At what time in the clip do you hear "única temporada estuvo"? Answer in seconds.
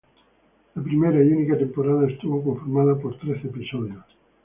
1.31-2.43